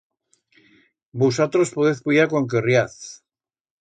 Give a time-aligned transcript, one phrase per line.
[1.23, 2.95] Vusatros podez puyar cuan querriaz.